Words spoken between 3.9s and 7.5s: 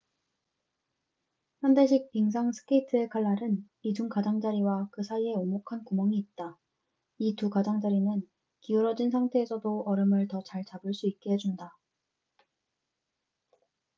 가장자리와 그 사이에 오목한 구멍이 있다 이